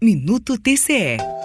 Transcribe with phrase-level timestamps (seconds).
[0.00, 1.37] Minuto TCE.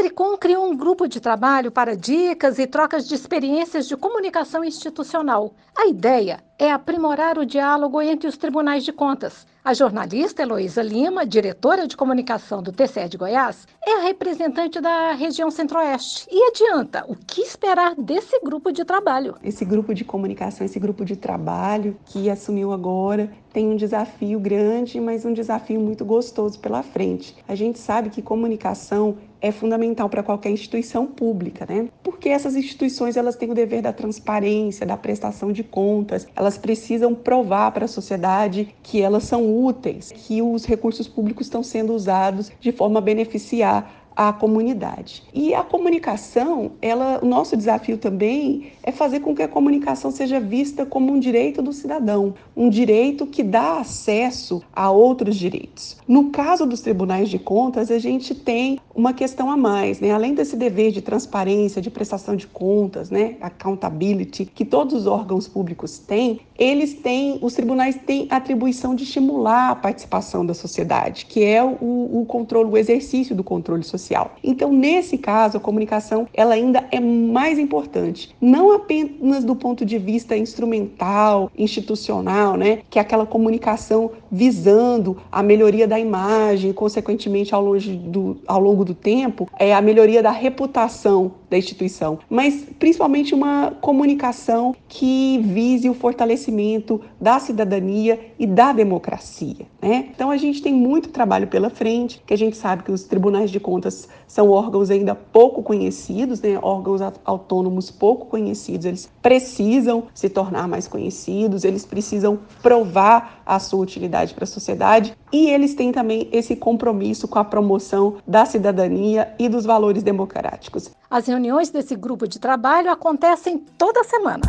[0.00, 5.52] Tricom criou um grupo de trabalho para dicas e trocas de experiências de comunicação institucional.
[5.76, 9.46] A ideia é aprimorar o diálogo entre os tribunais de contas.
[9.62, 15.12] A jornalista Heloísa Lima, diretora de comunicação do TCE de Goiás, é a representante da
[15.12, 19.36] região Centro-Oeste e adianta o que esperar desse grupo de trabalho.
[19.44, 24.98] Esse grupo de comunicação, esse grupo de trabalho que assumiu agora, tem um desafio grande,
[24.98, 27.36] mas um desafio muito gostoso pela frente.
[27.46, 31.88] A gente sabe que comunicação é fundamental para qualquer instituição pública, né?
[32.02, 37.14] Porque essas instituições elas têm o dever da transparência, da prestação de contas, elas precisam
[37.14, 42.52] provar para a sociedade que elas são úteis, que os recursos públicos estão sendo usados
[42.60, 45.22] de forma a beneficiar a comunidade.
[45.32, 50.38] E a comunicação, ela, o nosso desafio também é fazer com que a comunicação seja
[50.38, 55.96] vista como um direito do cidadão, um direito que dá acesso a outros direitos.
[56.06, 60.10] No caso dos tribunais de contas, a gente tem uma questão a mais, né?
[60.10, 65.46] Além desse dever de transparência, de prestação de contas, né, accountability, que todos os órgãos
[65.46, 71.26] públicos têm, eles têm, os tribunais têm a atribuição de estimular a participação da sociedade,
[71.26, 74.32] que é o, o controle, o exercício do controle social.
[74.42, 79.98] Então, nesse caso, a comunicação ela ainda é mais importante, não apenas do ponto de
[79.98, 87.62] vista instrumental, institucional, né, que é aquela comunicação visando a melhoria da imagem, consequentemente ao
[87.62, 93.34] longo do, ao longo do tempo, é a melhoria da reputação da instituição, mas principalmente
[93.34, 99.66] uma comunicação que vise o fortalecimento da cidadania e da democracia.
[99.82, 100.10] Né?
[100.14, 103.50] Então a gente tem muito trabalho pela frente, que a gente sabe que os tribunais
[103.50, 106.58] de contas são órgãos ainda pouco conhecidos, né?
[106.62, 113.80] órgãos autônomos pouco conhecidos, eles precisam se tornar mais conhecidos, eles precisam provar a sua
[113.80, 119.28] utilidade para a sociedade e eles têm também esse compromisso com a promoção da cidadania
[119.38, 120.90] e dos valores democráticos.
[121.10, 124.42] As reuniões desse grupo de trabalho acontecem toda semana.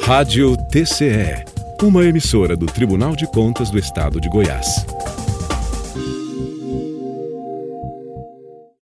[0.00, 1.44] Rádio TCE,
[1.82, 4.84] uma emissora do Tribunal de Contas do Estado de Goiás.